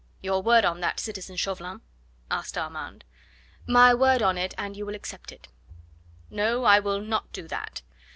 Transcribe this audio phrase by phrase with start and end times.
[0.23, 1.81] "Your word on that, citizen Chauvelin?"
[2.31, 3.05] asked Armand.
[3.67, 5.47] "My word on it an you will accept it."
[6.31, 7.83] "No, I will not do that.